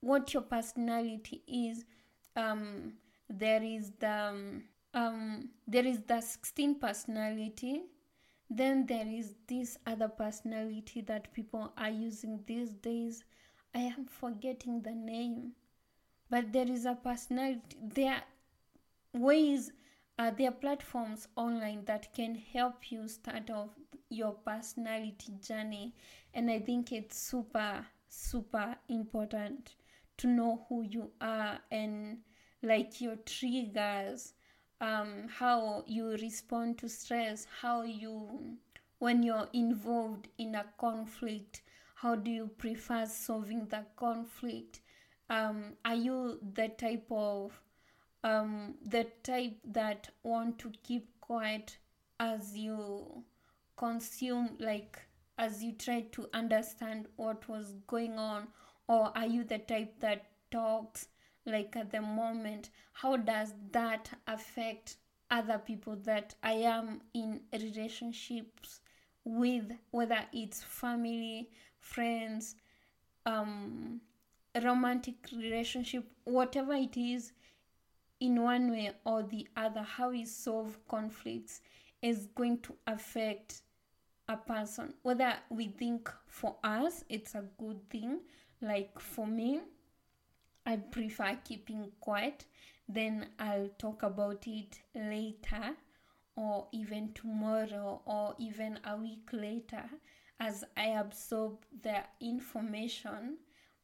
what 0.00 0.32
your 0.32 0.42
personality 0.42 1.42
is 1.46 1.84
um 2.36 2.92
there 3.28 3.62
is 3.62 3.92
the 4.00 4.10
um, 4.10 4.62
um 4.94 5.48
there 5.66 5.86
is 5.86 6.00
the 6.02 6.20
16 6.20 6.76
personality 6.76 7.82
then 8.50 8.86
there 8.86 9.06
is 9.06 9.34
this 9.46 9.78
other 9.86 10.08
personality 10.08 11.00
that 11.02 11.32
people 11.32 11.72
are 11.78 11.88
using 11.88 12.40
these 12.46 12.70
days. 12.70 13.22
I 13.72 13.78
am 13.78 14.06
forgetting 14.06 14.82
the 14.82 14.90
name 14.90 15.52
but 16.30 16.52
there 16.52 16.68
is 16.68 16.86
a 16.86 16.94
personality 16.94 17.76
there 17.80 18.14
are 18.14 19.20
ways 19.20 19.72
uh, 20.18 20.30
there 20.36 20.48
are 20.48 20.52
platforms 20.52 21.28
online 21.36 21.84
that 21.84 22.12
can 22.14 22.34
help 22.34 22.90
you 22.90 23.06
start 23.08 23.50
off 23.50 23.70
your 24.08 24.32
personality 24.32 25.34
journey 25.40 25.94
and 26.34 26.50
i 26.50 26.58
think 26.58 26.92
it's 26.92 27.18
super 27.20 27.86
super 28.08 28.76
important 28.88 29.76
to 30.20 30.26
know 30.26 30.66
who 30.68 30.82
you 30.82 31.10
are 31.20 31.58
and 31.70 32.18
like 32.62 33.00
your 33.00 33.16
triggers 33.16 34.32
um, 34.80 35.26
how 35.28 35.84
you 35.86 36.10
respond 36.12 36.78
to 36.78 36.88
stress 36.88 37.46
how 37.60 37.82
you 37.82 38.56
when 38.98 39.22
you're 39.22 39.48
involved 39.52 40.28
in 40.38 40.54
a 40.54 40.64
conflict 40.78 41.62
how 42.00 42.14
do 42.14 42.30
you 42.30 42.46
prefer 42.56 43.04
solving 43.04 43.66
the 43.66 43.84
conflict? 43.94 44.80
Um, 45.28 45.74
are 45.84 45.94
you 45.94 46.38
the 46.54 46.68
type 46.68 47.06
of 47.10 47.60
um, 48.24 48.76
the 48.82 49.06
type 49.22 49.58
that 49.66 50.08
want 50.22 50.58
to 50.60 50.72
keep 50.82 51.20
quiet 51.20 51.76
as 52.18 52.56
you 52.56 53.22
consume 53.76 54.56
like 54.58 54.98
as 55.36 55.62
you 55.62 55.72
try 55.72 56.06
to 56.12 56.26
understand 56.32 57.06
what 57.16 57.46
was 57.50 57.74
going 57.86 58.18
on 58.18 58.48
or 58.90 59.10
are 59.16 59.26
you 59.26 59.44
the 59.44 59.58
type 59.58 59.94
that 60.00 60.26
talks 60.50 61.08
like 61.46 61.76
at 61.76 61.90
the 61.90 62.00
moment 62.00 62.70
how 62.92 63.16
does 63.16 63.54
that 63.72 64.10
affect 64.26 64.96
other 65.30 65.58
people 65.58 65.96
that 66.04 66.34
i 66.42 66.52
am 66.52 67.00
in 67.14 67.40
relationships 67.52 68.80
with 69.24 69.72
whether 69.90 70.20
it's 70.32 70.62
family 70.62 71.48
friends 71.78 72.56
um 73.26 74.00
romantic 74.62 75.14
relationship, 75.36 76.04
whatever 76.24 76.74
it 76.74 76.96
is, 76.96 77.32
in 78.20 78.42
one 78.42 78.70
way 78.70 78.92
or 79.04 79.22
the 79.22 79.46
other, 79.56 79.82
how 79.82 80.10
we 80.10 80.24
solve 80.24 80.78
conflicts 80.88 81.60
is 82.02 82.26
going 82.34 82.58
to 82.60 82.74
affect 82.86 83.62
a 84.28 84.36
person. 84.36 84.94
Whether 85.02 85.34
we 85.48 85.68
think 85.68 86.10
for 86.26 86.56
us 86.62 87.04
it's 87.08 87.34
a 87.34 87.44
good 87.58 87.88
thing, 87.88 88.20
like 88.60 88.98
for 88.98 89.26
me, 89.26 89.60
I 90.66 90.76
prefer 90.76 91.38
keeping 91.44 91.90
quiet, 92.00 92.44
then 92.88 93.28
I'll 93.38 93.70
talk 93.78 94.02
about 94.02 94.46
it 94.46 94.80
later 94.94 95.76
or 96.36 96.68
even 96.72 97.12
tomorrow 97.12 98.02
or 98.04 98.34
even 98.38 98.78
a 98.84 98.96
week 98.96 99.28
later 99.32 99.84
as 100.38 100.64
I 100.76 100.88
absorb 100.88 101.64
the 101.82 102.02
information. 102.20 103.38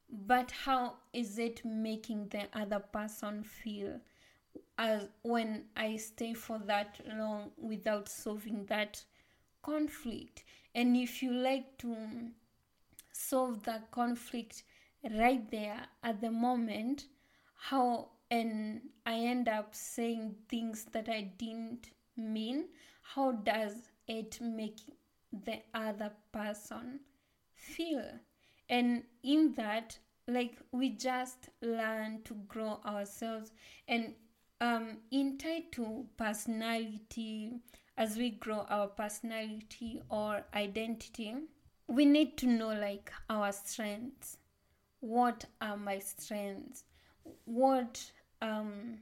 But 0.09 0.51
how 0.53 0.95
is 1.13 1.39
it 1.39 1.65
making 1.65 2.29
the 2.29 2.49
other 2.53 2.79
person 2.79 3.43
feel 3.43 4.01
as 4.79 5.09
when 5.23 5.65
i 5.77 5.97
stay 5.97 6.33
for 6.33 6.59
that 6.67 7.01
long 7.19 7.51
without 7.57 8.09
solving 8.09 8.65
that 8.67 9.05
conflict? 9.63 10.45
And 10.75 10.97
if 10.97 11.23
you 11.23 11.33
like 11.33 11.79
to 11.79 11.97
solve 13.17 13.63
the 13.65 13.81
conflict 13.91 14.63
right 15.11 15.51
there 15.51 15.81
at 16.03 16.21
the 16.21 16.31
moment 16.31 17.07
how 17.55 18.11
and 18.31 18.81
I 19.05 19.15
end 19.15 19.49
up 19.49 19.75
saying 19.75 20.35
things 20.49 20.85
that 20.93 21.09
I 21.09 21.23
didn't 21.39 21.91
mean, 22.17 22.69
how 23.03 23.33
does 23.33 23.91
it 24.09 24.41
make 24.41 24.81
the 25.33 25.61
other 25.75 26.13
person 26.33 27.01
feel? 27.55 28.05
And 28.69 29.05
in 29.23 29.53
that, 29.55 29.99
like 30.27 30.59
we 30.73 30.91
just 30.91 31.51
learn 31.63 32.23
to 32.25 32.35
grow 32.49 32.81
ourselves 32.85 33.53
and 33.87 34.15
um 34.61 34.99
in 35.13 35.39
tied 35.39 35.71
to 35.73 36.07
personality 36.17 37.61
as 37.97 38.17
we 38.17 38.31
grow 38.31 38.67
our 38.69 38.89
personality 38.89 40.03
or 40.09 40.45
identity 40.55 41.35
we 41.89 42.05
need 42.05 42.37
to 42.39 42.47
know 42.47 42.69
like 42.69 43.13
our 43.31 43.53
strengths. 43.53 44.37
What 45.01 45.45
are 45.61 45.77
my 45.77 45.99
strengths? 45.99 46.85
What 47.45 48.11
um 48.43 48.99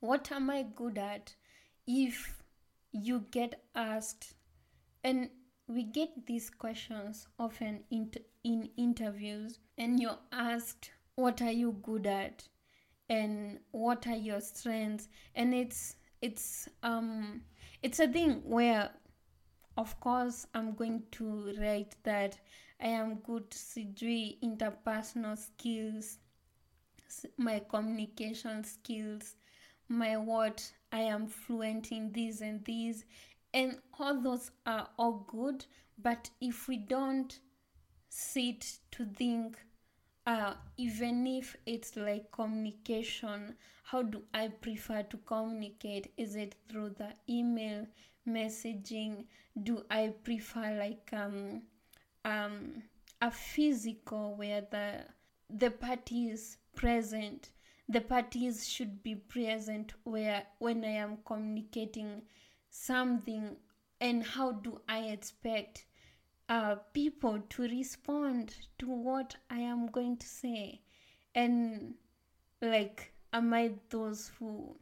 what 0.00 0.30
am 0.30 0.50
i 0.50 0.64
good 0.74 0.98
at? 0.98 1.34
If 1.86 2.42
you 2.92 3.24
get 3.30 3.62
asked 3.74 4.34
and 5.02 5.30
we 5.66 5.82
get 5.82 6.26
these 6.26 6.50
questions 6.50 7.26
often 7.38 7.80
in, 7.90 8.10
in 8.44 8.70
interviews 8.76 9.58
and 9.76 10.00
you're 10.00 10.18
asked 10.32 10.90
what 11.16 11.42
are 11.42 11.50
you 11.50 11.76
good 11.82 12.06
at? 12.06 12.46
And 13.08 13.58
what 13.72 14.06
are 14.06 14.14
your 14.16 14.40
strengths? 14.40 15.08
And 15.34 15.52
it's 15.52 15.96
it's 16.22 16.68
um 16.82 17.42
it's 17.82 17.98
a 17.98 18.06
thing 18.06 18.42
where 18.44 18.90
of 19.78 19.98
course 20.00 20.46
i'm 20.54 20.74
going 20.74 21.02
to 21.12 21.54
write 21.60 21.94
that 22.02 22.38
i 22.80 22.88
am 22.88 23.14
good 23.26 23.48
sijui 23.50 24.36
interpersonal 24.42 25.36
skills 25.36 26.18
my 27.36 27.60
communication 27.60 28.64
skills 28.64 29.36
my 29.88 30.16
what 30.16 30.72
i 30.92 31.00
am 31.00 31.26
fluent 31.26 31.92
in 31.92 32.12
this 32.12 32.40
and 32.40 32.64
these 32.64 33.04
and 33.54 33.78
all 33.98 34.20
those 34.20 34.50
are 34.66 34.88
all 34.98 35.24
good 35.28 35.64
but 36.02 36.28
if 36.40 36.68
we 36.68 36.76
don't 36.76 37.38
sit 38.08 38.80
to 38.90 39.04
think 39.04 39.58
uh, 40.26 40.54
even 40.76 41.26
if 41.26 41.56
it's 41.66 41.96
like 41.96 42.30
communication 42.32 43.54
how 43.84 44.02
do 44.02 44.22
i 44.34 44.48
prefer 44.48 45.02
to 45.02 45.16
communicate? 45.18 46.12
Is 46.18 46.36
it 46.36 46.56
through 46.68 46.90
the 46.98 47.14
email 47.26 47.86
messaging 48.28 49.24
do 49.62 49.82
i 49.90 50.12
prefer 50.22 50.76
like 50.78 51.10
um 51.12 51.62
um 52.24 52.82
a 53.20 53.30
physical 53.30 54.34
where 54.36 54.60
the 54.70 55.04
the 55.50 55.70
parties 55.70 56.58
present? 56.74 57.50
The 57.88 58.00
parties 58.00 58.68
should 58.68 59.02
be 59.02 59.14
present 59.14 59.94
where 60.04 60.42
when 60.58 60.84
i 60.84 60.90
am 60.90 61.18
communicating 61.24 62.22
something 62.70 63.56
and 64.00 64.22
how 64.22 64.52
do 64.52 64.80
i 64.88 64.98
expect 64.98 65.86
uh, 66.50 66.76
people 66.92 67.40
to 67.50 67.62
respond 67.62 68.54
to 68.78 68.86
what 68.86 69.36
i 69.50 69.58
am 69.58 69.86
going 69.86 70.16
to 70.18 70.26
say? 70.26 70.82
And 71.34 71.94
like 72.60 73.12
am 73.32 73.54
i 73.54 73.72
those 73.90 74.32
who 74.38 74.76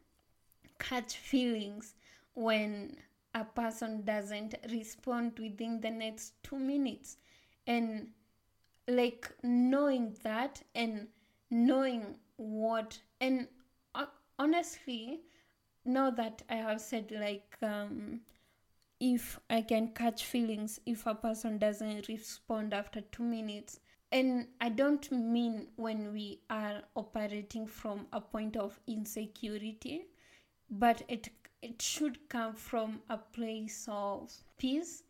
catch 0.79 1.15
feelings 1.15 1.95
when 2.33 2.97
a 3.37 3.43
person 3.43 4.03
doesn't 4.03 4.55
respond 4.71 5.37
within 5.39 5.79
the 5.81 5.91
next 5.91 6.33
two 6.43 6.59
minutes. 6.59 7.17
And 7.65 8.07
like 8.87 9.29
knowing 9.43 10.15
that 10.23 10.63
and 10.73 11.07
knowing 11.49 12.15
what 12.37 12.99
and 13.19 13.47
uh, 13.95 14.05
honestly 14.39 15.21
now 15.85 16.09
that 16.09 16.41
i 16.49 16.55
have 16.55 16.79
said 16.79 17.11
like 17.19 17.57
um 17.61 18.21
if 18.99 19.39
i 19.49 19.61
can 19.61 19.89
catch 19.89 20.23
feelings 20.25 20.79
if 20.85 21.05
a 21.05 21.13
person 21.13 21.57
doesn't 21.57 22.07
respond 22.07 22.73
after 22.73 23.01
2 23.01 23.23
minutes. 23.23 23.79
And 24.11 24.47
i 24.61 24.69
don't 24.69 25.11
mean 25.11 25.67
when 25.75 26.13
we 26.13 26.39
are 26.49 26.81
operating 26.95 27.67
from 27.67 28.07
a 28.13 28.21
point 28.21 28.55
of 28.55 28.79
insecurity 28.87 30.05
but 30.69 31.01
it 31.09 31.29
it 31.61 31.81
should 31.81 32.17
come 32.29 32.53
from 32.53 33.01
a 33.09 33.17
place 33.17 33.87
of 33.89 34.31
peace 34.57 35.03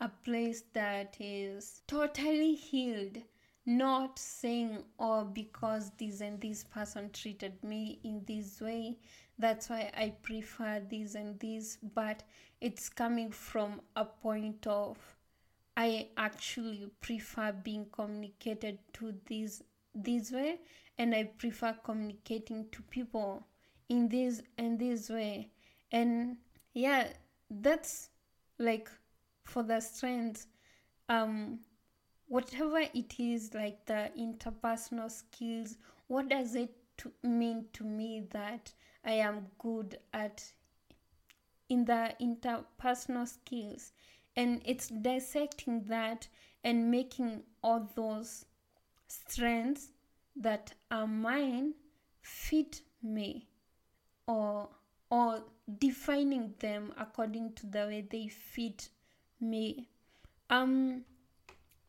a 0.00 0.08
place 0.08 0.62
that 0.72 1.16
is 1.18 1.82
totally 1.86 2.54
healed 2.54 3.18
not 3.66 4.18
saying 4.18 4.82
oh 4.98 5.24
because 5.24 5.90
this 5.98 6.20
and 6.20 6.40
this 6.40 6.64
person 6.64 7.10
treated 7.10 7.52
me 7.62 7.98
in 8.04 8.22
this 8.26 8.60
way 8.60 8.96
that's 9.38 9.68
why 9.68 9.90
i 9.96 10.08
prefer 10.22 10.80
this 10.88 11.14
and 11.14 11.38
this 11.40 11.78
but 11.94 12.22
it's 12.60 12.88
coming 12.88 13.30
from 13.30 13.80
a 13.96 14.04
point 14.04 14.66
of 14.66 14.96
i 15.76 16.08
actually 16.16 16.88
prefer 17.00 17.52
being 17.52 17.84
communicated 17.92 18.78
to 18.92 19.12
this 19.26 19.62
this 19.94 20.30
way 20.30 20.58
and 20.96 21.14
i 21.14 21.24
prefer 21.24 21.74
communicating 21.84 22.66
to 22.70 22.82
people 22.82 23.44
in 23.88 24.08
this 24.08 24.40
and 24.56 24.78
this 24.78 25.10
way 25.10 25.50
and 25.92 26.36
yeah 26.74 27.08
that's 27.50 28.10
like 28.58 28.90
for 29.44 29.62
the 29.62 29.80
strengths 29.80 30.46
um 31.08 31.58
whatever 32.26 32.80
it 32.94 33.14
is 33.18 33.54
like 33.54 33.84
the 33.86 34.10
interpersonal 34.18 35.10
skills 35.10 35.78
what 36.08 36.28
does 36.28 36.54
it 36.54 36.74
to 36.96 37.10
mean 37.22 37.64
to 37.72 37.84
me 37.84 38.22
that 38.30 38.72
i 39.04 39.12
am 39.12 39.46
good 39.58 39.98
at 40.12 40.52
in 41.68 41.84
the 41.84 42.14
interpersonal 42.20 43.26
skills? 43.26 43.92
And 44.36 44.62
it's 44.64 44.88
dissecting 44.88 45.84
that 45.84 46.28
and 46.64 46.90
making 46.90 47.42
all 47.62 47.88
those 47.94 48.44
strengths 49.08 49.88
that 50.36 50.72
are 50.90 51.06
mine 51.06 51.74
fit 52.20 52.82
me 53.02 53.48
or 54.26 54.68
or 55.10 55.42
defining 55.78 56.54
them 56.60 56.92
according 56.98 57.52
to 57.52 57.66
the 57.66 57.80
way 57.80 58.06
they 58.10 58.28
fit 58.28 58.88
me 59.40 59.88
um 60.50 61.04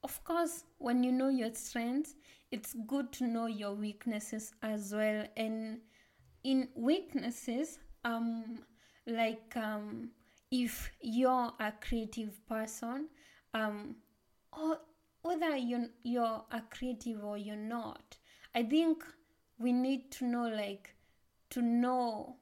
of 0.03 0.23
course, 0.23 0.63
when 0.77 1.03
you 1.03 1.11
know 1.11 1.29
your 1.29 1.53
strengths, 1.53 2.15
it's 2.51 2.75
good 2.87 3.11
to 3.13 3.25
know 3.27 3.47
your 3.47 3.73
weaknesses 3.73 4.53
as 4.61 4.93
well. 4.93 5.25
And 5.35 5.79
in 6.43 6.69
weaknesses, 6.75 7.79
um, 8.05 8.59
like 9.05 9.55
um, 9.57 10.11
if 10.51 10.91
you're 11.01 11.51
a 11.59 11.73
creative 11.81 12.45
person, 12.47 13.07
um, 13.53 13.95
or 14.53 14.79
whether 15.21 15.57
you're, 15.57 15.87
you're 16.03 16.43
a 16.51 16.61
creative 16.69 17.23
or 17.23 17.37
you're 17.37 17.55
not, 17.55 18.17
I 18.55 18.63
think 18.63 19.03
we 19.57 19.73
need 19.73 20.11
to 20.13 20.25
know, 20.25 20.47
like, 20.47 20.95
to 21.51 21.61
know. 21.61 22.37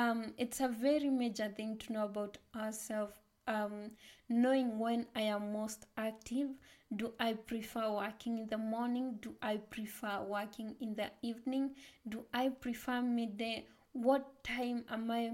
Um, 0.00 0.32
it's 0.38 0.60
a 0.60 0.68
very 0.68 1.10
major 1.10 1.48
thing 1.54 1.76
to 1.76 1.92
know 1.92 2.04
about 2.06 2.38
ourselves 2.56 3.12
um, 3.46 3.90
knowing 4.30 4.78
when 4.78 5.06
I 5.14 5.22
am 5.22 5.52
most 5.52 5.84
active. 5.98 6.48
Do 6.96 7.12
I 7.20 7.34
prefer 7.34 7.92
working 7.92 8.38
in 8.38 8.46
the 8.46 8.56
morning? 8.56 9.18
Do 9.20 9.34
I 9.42 9.58
prefer 9.58 10.22
working 10.22 10.74
in 10.80 10.94
the 10.94 11.10
evening? 11.20 11.72
Do 12.08 12.24
I 12.32 12.48
prefer 12.48 13.02
midday? 13.02 13.66
What 13.92 14.42
time 14.42 14.84
am 14.90 15.10
I 15.10 15.32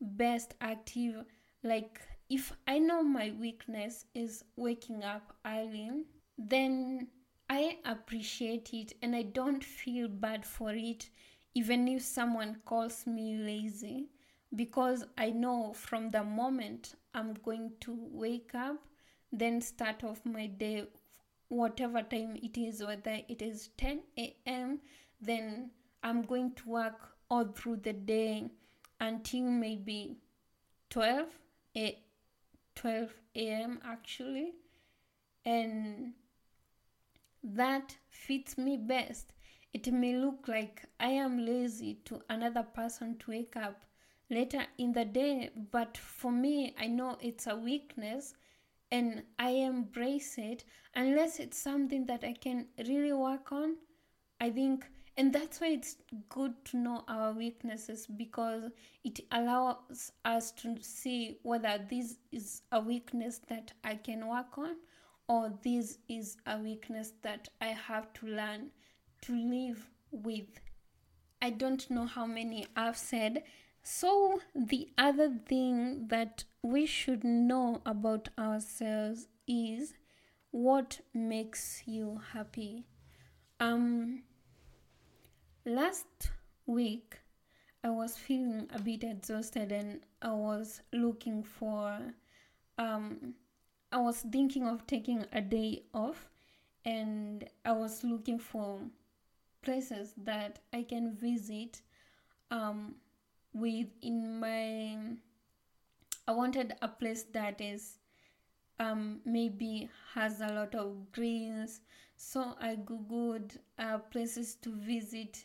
best 0.00 0.54
active? 0.60 1.24
Like, 1.62 2.00
if 2.28 2.52
I 2.66 2.80
know 2.80 3.04
my 3.04 3.32
weakness 3.38 4.06
is 4.14 4.42
waking 4.56 5.04
up 5.04 5.36
early, 5.46 5.90
then 6.36 7.06
I 7.48 7.76
appreciate 7.84 8.70
it 8.72 8.94
and 9.00 9.14
I 9.14 9.22
don't 9.22 9.62
feel 9.62 10.08
bad 10.08 10.44
for 10.44 10.72
it, 10.74 11.08
even 11.54 11.88
if 11.88 12.02
someone 12.02 12.56
calls 12.64 13.06
me 13.06 13.36
lazy 13.36 14.06
because 14.54 15.04
I 15.16 15.30
know 15.30 15.72
from 15.74 16.10
the 16.10 16.24
moment 16.24 16.94
I'm 17.14 17.34
going 17.34 17.72
to 17.80 17.96
wake 18.10 18.54
up, 18.54 18.76
then 19.32 19.60
start 19.60 20.04
off 20.04 20.20
my 20.24 20.46
day, 20.46 20.84
whatever 21.48 22.02
time 22.02 22.36
it 22.42 22.58
is, 22.58 22.82
whether 22.82 23.18
it 23.28 23.40
is 23.42 23.70
10 23.78 24.00
a.m., 24.18 24.80
then 25.20 25.70
I'm 26.02 26.22
going 26.22 26.52
to 26.56 26.68
work 26.68 27.16
all 27.30 27.44
through 27.44 27.76
the 27.76 27.92
day 27.92 28.50
until 29.00 29.42
maybe 29.44 30.16
12 30.90 31.28
a 31.76 31.98
12 32.74 33.14
a.m. 33.36 33.78
actually, 33.84 34.52
and 35.44 36.12
that 37.42 37.96
fits 38.08 38.58
me 38.58 38.76
best. 38.76 39.32
It 39.72 39.92
may 39.92 40.16
look 40.16 40.48
like 40.48 40.84
I 41.00 41.08
am 41.08 41.44
lazy 41.44 42.00
to 42.04 42.20
another 42.28 42.62
person 42.62 43.16
to 43.18 43.30
wake 43.30 43.56
up 43.56 43.84
later 44.32 44.64
in 44.78 44.92
the 44.92 45.04
day 45.04 45.50
but 45.70 45.96
for 45.98 46.32
me 46.32 46.74
i 46.78 46.86
know 46.86 47.18
it's 47.20 47.46
a 47.46 47.54
weakness 47.54 48.34
and 48.90 49.22
i 49.38 49.50
embrace 49.50 50.36
it. 50.38 50.64
Unless 50.94 51.38
it's 51.38 51.58
something 51.58 52.06
that 52.06 52.24
i 52.24 52.32
can 52.32 52.66
really 52.78 53.12
work 53.12 53.52
on 53.52 53.76
i 54.40 54.50
think 54.50 54.86
and 55.16 55.32
that's 55.32 55.60
why 55.60 55.68
it's 55.68 55.96
good 56.30 56.52
to 56.66 56.78
know 56.78 57.04
our 57.06 57.32
weaknesses 57.32 58.06
because 58.06 58.64
it 59.04 59.20
allows 59.30 60.12
us 60.24 60.52
to 60.52 60.76
see 60.80 61.38
whether 61.42 61.78
this 61.90 62.16
is 62.30 62.62
a 62.72 62.80
weakness 62.80 63.40
that 63.48 63.72
I 63.84 63.96
can 63.96 64.26
work 64.26 64.56
on 64.56 64.76
or 65.28 65.52
this 65.62 65.98
is 66.08 66.38
a 66.46 66.56
weakness 66.58 67.12
that 67.20 67.48
I 67.60 67.66
have 67.66 68.10
to 68.14 68.26
learn 68.26 68.70
to 69.22 69.32
live 69.32 69.88
with. 70.10 70.60
I 71.40 71.50
don't 71.50 71.90
know 71.90 72.06
how 72.06 72.26
many 72.26 72.66
I've 72.76 72.96
said. 72.96 73.42
So, 73.82 74.40
the 74.54 74.90
other 74.96 75.32
thing 75.46 76.06
that 76.08 76.44
we 76.62 76.86
should 76.86 77.24
know 77.24 77.82
about 77.84 78.28
ourselves 78.38 79.26
is 79.48 79.94
what 80.52 81.00
makes 81.12 81.82
you 81.86 82.20
happy. 82.32 82.84
Um, 83.58 84.22
last 85.64 86.30
week 86.66 87.18
I 87.84 87.90
was 87.90 88.16
feeling 88.16 88.68
a 88.72 88.80
bit 88.80 89.04
exhausted 89.04 89.72
and 89.72 90.00
I 90.20 90.32
was 90.32 90.82
looking 90.92 91.42
for 91.42 91.98
um 92.78 93.34
I 93.90 93.98
was 93.98 94.20
thinking 94.20 94.66
of 94.66 94.86
taking 94.86 95.24
a 95.32 95.40
day 95.40 95.82
off 95.92 96.30
and 96.84 97.44
I 97.64 97.72
was 97.72 98.02
looking 98.02 98.38
for 98.38 98.80
places 99.62 100.14
that 100.16 100.58
I 100.72 100.82
can 100.82 101.14
visit 101.14 101.82
um 102.50 102.96
with 103.54 103.88
in 104.02 104.40
my 104.40 105.16
I 106.26 106.32
wanted 106.32 106.74
a 106.82 106.88
place 106.88 107.24
that 107.32 107.60
is 107.60 107.98
um 108.78 109.20
maybe 109.24 109.88
has 110.14 110.40
a 110.40 110.48
lot 110.48 110.74
of 110.74 111.12
greens. 111.12 111.80
So 112.16 112.54
I 112.60 112.76
googled 112.76 113.56
uh, 113.78 113.98
places 113.98 114.54
to 114.62 114.74
visit 114.76 115.44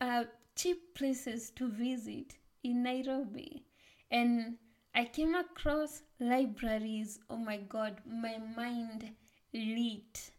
uh, 0.00 0.24
cheap 0.54 0.94
places 0.94 1.50
to 1.56 1.68
visit 1.68 2.36
in 2.62 2.82
Nairobi. 2.82 3.64
And 4.10 4.56
I 4.94 5.04
came 5.04 5.34
across 5.34 6.02
libraries. 6.20 7.18
Oh 7.28 7.36
my 7.36 7.58
god 7.58 8.00
my 8.06 8.38
mind 8.56 9.10
lit. 9.52 10.30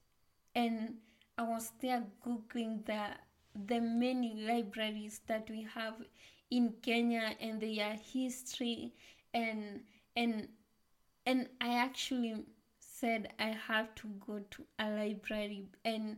And 0.55 0.95
I 1.37 1.43
was 1.43 1.71
there 1.79 2.03
googling 2.25 2.85
the 2.85 3.15
the 3.55 3.79
many 3.81 4.33
libraries 4.35 5.21
that 5.27 5.49
we 5.49 5.63
have 5.73 5.95
in 6.49 6.73
Kenya 6.81 7.35
and 7.39 7.61
their 7.61 7.95
history 7.95 8.93
and 9.33 9.83
and 10.15 10.47
and 11.25 11.49
I 11.61 11.75
actually 11.75 12.45
said 12.79 13.33
I 13.39 13.49
have 13.67 13.93
to 13.95 14.07
go 14.25 14.39
to 14.39 14.65
a 14.79 14.89
library 14.89 15.67
and 15.85 16.17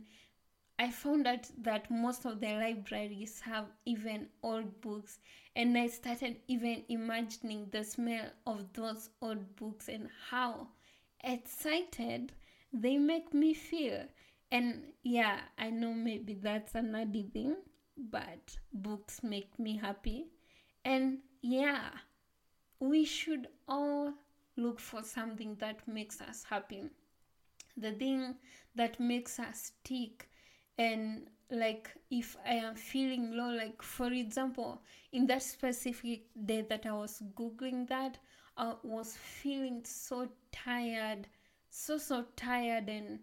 I 0.78 0.90
found 0.90 1.26
out 1.26 1.50
that 1.58 1.90
most 1.90 2.24
of 2.24 2.40
the 2.40 2.54
libraries 2.54 3.40
have 3.42 3.66
even 3.84 4.28
old 4.42 4.80
books 4.80 5.18
and 5.54 5.76
I 5.76 5.88
started 5.88 6.40
even 6.48 6.84
imagining 6.88 7.68
the 7.70 7.84
smell 7.84 8.30
of 8.46 8.72
those 8.72 9.10
old 9.20 9.56
books 9.56 9.88
and 9.88 10.08
how 10.30 10.68
excited 11.22 12.32
they 12.72 12.96
make 12.96 13.34
me 13.34 13.52
feel. 13.52 14.06
And 14.52 14.92
yeah, 15.02 15.40
I 15.58 15.70
know 15.70 15.92
maybe 15.94 16.34
that's 16.34 16.74
a 16.74 16.80
nerdy 16.80 17.32
thing, 17.32 17.56
but 17.96 18.56
books 18.72 19.22
make 19.22 19.58
me 19.58 19.76
happy. 19.76 20.26
And 20.84 21.18
yeah, 21.42 21.90
we 22.80 23.04
should 23.04 23.48
all 23.68 24.14
look 24.56 24.80
for 24.80 25.02
something 25.02 25.56
that 25.56 25.86
makes 25.86 26.20
us 26.20 26.44
happy. 26.48 26.84
The 27.76 27.92
thing 27.92 28.36
that 28.74 28.98
makes 29.00 29.38
us 29.38 29.72
tick. 29.84 30.28
And 30.78 31.28
like 31.50 31.90
if 32.10 32.36
I 32.46 32.54
am 32.54 32.74
feeling 32.74 33.36
low, 33.36 33.50
like 33.50 33.82
for 33.82 34.12
example, 34.12 34.82
in 35.12 35.26
that 35.26 35.42
specific 35.42 36.22
day 36.46 36.62
that 36.68 36.86
I 36.86 36.92
was 36.92 37.22
Googling 37.36 37.88
that, 37.88 38.18
I 38.56 38.74
was 38.82 39.16
feeling 39.16 39.82
so 39.84 40.28
tired, 40.52 41.28
so, 41.70 41.98
so 41.98 42.26
tired, 42.36 42.88
and 42.88 43.20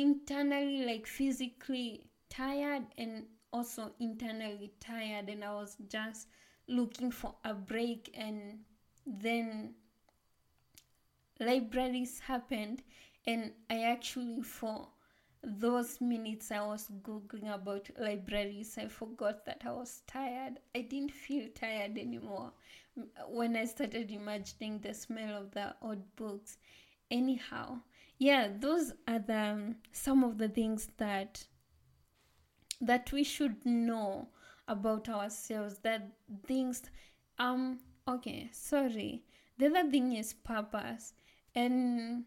internally, 0.00 0.84
like 0.84 1.06
physically 1.06 2.06
tired, 2.30 2.86
and 2.96 3.26
also 3.52 3.92
internally 4.00 4.72
tired. 4.80 5.28
And 5.28 5.44
I 5.44 5.52
was 5.54 5.76
just 5.88 6.28
looking 6.68 7.10
for 7.10 7.34
a 7.44 7.54
break, 7.54 8.10
and 8.16 8.60
then 9.06 9.74
libraries 11.40 12.20
happened. 12.20 12.82
And 13.26 13.52
i 13.70 13.82
actually 13.84 14.42
for 14.42 14.88
those 15.44 16.00
minutes 16.00 16.50
i 16.52 16.60
was 16.60 16.88
googling 17.02 17.52
about 17.52 17.88
libraries. 17.98 18.78
I 18.78 18.88
forgot 18.88 19.44
that 19.46 19.62
i 19.64 19.70
was 19.72 20.02
tired. 20.06 20.58
I 20.74 20.82
didn't 20.82 21.12
feel 21.12 21.48
tired 21.54 21.98
anymore. 21.98 22.52
When 23.28 23.56
i 23.56 23.64
started 23.64 24.10
imagining 24.10 24.80
the 24.80 24.94
smell 24.94 25.42
of 25.42 25.50
the 25.52 25.74
old 25.82 26.16
books. 26.16 26.58
Anyhow 27.10 27.80
yeah 28.18 28.48
those 28.58 28.92
are 29.08 29.18
the 29.18 29.38
um, 29.38 29.76
some 29.92 30.24
of 30.24 30.38
the 30.38 30.48
things 30.48 30.88
that 30.98 31.46
that 32.80 33.12
we 33.12 33.22
should 33.24 33.64
know 33.64 34.28
about 34.68 35.08
ourselves 35.08 35.78
that 35.78 36.08
things 36.46 36.82
um 37.38 37.78
okay 38.06 38.48
sorry 38.52 39.22
the 39.58 39.66
other 39.66 39.90
thing 39.90 40.12
is 40.12 40.32
purpose 40.32 41.14
and 41.54 42.24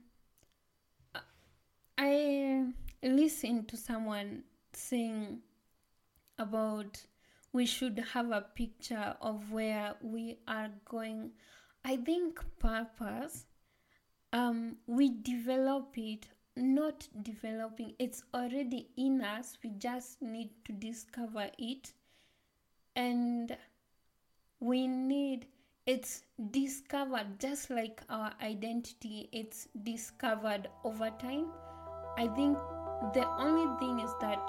I 1.98 2.65
listened 3.02 3.69
to 3.69 3.78
someone 3.78 4.43
saying 4.74 5.39
about 6.38 7.06
we 7.54 7.65
should 7.65 8.04
have 8.13 8.32
a 8.32 8.41
picture 8.41 9.15
of 9.21 9.52
where 9.52 9.95
we 10.02 10.39
are 10.48 10.69
going. 10.84 11.32
I 11.86 11.95
think 11.98 12.43
purpose, 12.60 13.45
um, 14.36 14.76
we 14.86 15.10
develop 15.21 15.98
it, 15.98 16.28
not 16.58 17.08
developing, 17.24 17.93
it's 18.00 18.21
already 18.34 18.89
in 18.98 19.21
us. 19.21 19.58
We 19.63 19.69
just 19.78 20.21
need 20.21 20.50
to 20.65 20.74
discover 20.74 21.50
it. 21.58 21.93
And 22.98 23.56
we 24.60 24.88
need 24.88 25.48
it's 25.86 26.24
discovered 26.50 27.39
just 27.39 27.69
like 27.69 28.02
our 28.10 28.32
identity 28.41 29.30
it's 29.32 29.67
discovered 29.84 30.67
over 30.84 31.12
time 31.19 31.45
i 32.17 32.26
think 32.30 32.58
the 33.13 33.28
only 33.38 33.67
thing 33.80 34.00
is 34.00 34.10
that 34.19 34.41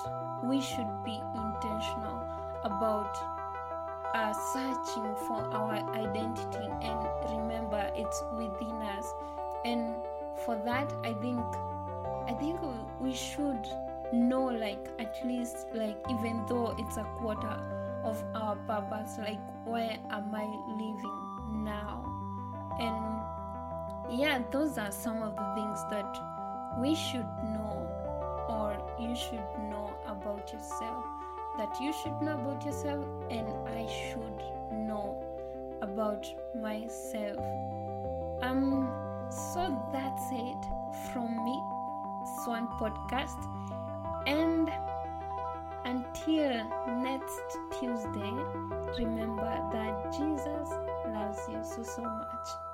we 0.44 0.60
should 0.62 0.88
be 1.04 1.20
intentional 1.34 2.24
about 2.64 3.14
uh, 4.14 4.32
searching 4.32 5.14
for 5.26 5.42
our 5.52 5.74
identity 5.94 6.66
and 6.80 7.06
remember 7.30 7.90
it's 7.94 8.22
within 8.38 8.80
us 8.96 9.12
and 9.70 9.94
for 10.44 10.56
that 10.64 10.92
i 11.04 11.12
think 11.24 11.40
i 12.32 12.34
think 12.40 12.58
we 13.00 13.12
should 13.12 13.68
know 14.12 14.44
like 14.44 14.88
at 14.98 15.14
least 15.30 15.66
like 15.74 15.96
even 16.16 16.42
though 16.48 16.74
it's 16.78 16.96
a 16.96 17.06
quarter 17.18 17.56
of 18.04 18.22
our 18.34 18.56
purpose 18.72 19.18
like 19.18 19.40
where 19.64 19.98
am 20.10 20.34
i 20.34 20.46
living 20.82 21.26
now. 21.66 22.04
And 22.78 24.18
yeah, 24.18 24.42
those 24.50 24.78
are 24.78 24.92
some 24.92 25.22
of 25.22 25.36
the 25.36 25.54
things 25.54 25.80
that 25.90 26.18
we 26.78 26.94
should 26.94 27.28
know 27.54 27.76
or 28.48 28.76
you 29.00 29.14
should 29.14 29.44
know 29.70 29.92
about 30.06 30.52
yourself. 30.52 31.04
That 31.58 31.74
you 31.80 31.92
should 31.92 32.20
know 32.20 32.34
about 32.34 32.64
yourself, 32.66 33.02
and 33.30 33.48
I 33.66 33.86
should 33.86 34.42
know 34.72 35.16
about 35.80 36.26
myself. 36.54 37.38
Um, 38.42 38.86
so 39.30 39.76
that's 39.92 40.30
it 40.30 40.66
from 41.10 41.44
me, 41.44 41.62
Swan 42.44 42.68
Podcast. 42.78 43.38
And 44.26 44.70
until 45.84 46.64
next 46.88 47.58
Tuesday, 47.78 48.32
remember 48.98 49.68
that 49.72 50.12
Jesus 50.12 50.70
loves 51.06 51.40
you 51.48 51.62
so, 51.62 51.82
so 51.82 52.02
much. 52.02 52.65